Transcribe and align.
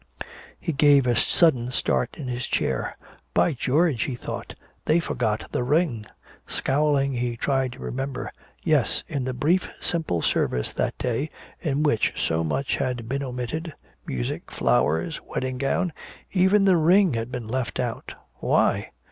He 0.59 0.73
gave 0.73 1.05
a 1.05 1.15
sudden 1.15 1.69
start 1.69 2.15
in 2.17 2.27
his 2.27 2.47
chair. 2.47 2.95
"By 3.35 3.53
George!" 3.53 4.01
he 4.05 4.15
thought. 4.15 4.55
"They 4.85 4.99
forgot 4.99 5.51
the 5.51 5.61
ring!" 5.61 6.07
Scowling, 6.47 7.13
he 7.13 7.37
tried 7.37 7.73
to 7.73 7.83
remember. 7.83 8.31
Yes, 8.63 9.03
in 9.07 9.25
the 9.25 9.33
brief 9.35 9.69
simple 9.79 10.23
service 10.23 10.71
that 10.71 10.97
day, 10.97 11.29
in 11.59 11.83
which 11.83 12.13
so 12.15 12.43
much 12.43 12.77
had 12.77 13.07
been 13.07 13.21
omitted 13.21 13.75
music, 14.07 14.49
flowers, 14.49 15.21
wedding 15.27 15.59
gown 15.59 15.93
even 16.31 16.65
the 16.65 16.77
ring 16.77 17.13
had 17.13 17.31
been 17.31 17.47
left 17.47 17.79
out. 17.79 18.11
Why? 18.37 18.89